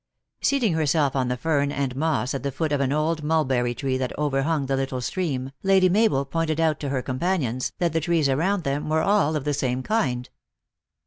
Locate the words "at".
2.33-2.41